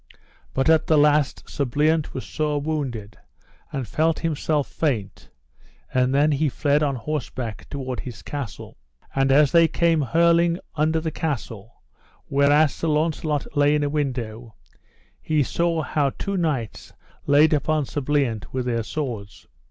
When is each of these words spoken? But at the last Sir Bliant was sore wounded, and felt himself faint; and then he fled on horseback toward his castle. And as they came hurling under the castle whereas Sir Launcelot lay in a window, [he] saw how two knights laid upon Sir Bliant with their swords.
But 0.55 0.67
at 0.67 0.87
the 0.87 0.97
last 0.97 1.47
Sir 1.47 1.63
Bliant 1.63 2.11
was 2.15 2.25
sore 2.25 2.59
wounded, 2.59 3.19
and 3.71 3.87
felt 3.87 4.17
himself 4.17 4.67
faint; 4.67 5.29
and 5.93 6.11
then 6.11 6.31
he 6.31 6.49
fled 6.49 6.81
on 6.81 6.95
horseback 6.95 7.69
toward 7.69 7.99
his 7.99 8.23
castle. 8.23 8.79
And 9.13 9.31
as 9.31 9.51
they 9.51 9.67
came 9.67 10.01
hurling 10.01 10.57
under 10.73 10.99
the 10.99 11.11
castle 11.11 11.83
whereas 12.25 12.73
Sir 12.73 12.87
Launcelot 12.87 13.55
lay 13.55 13.75
in 13.75 13.83
a 13.83 13.89
window, 13.89 14.55
[he] 15.21 15.43
saw 15.43 15.83
how 15.83 16.09
two 16.09 16.35
knights 16.35 16.93
laid 17.27 17.53
upon 17.53 17.85
Sir 17.85 18.01
Bliant 18.01 18.51
with 18.51 18.65
their 18.65 18.81
swords. 18.81 19.45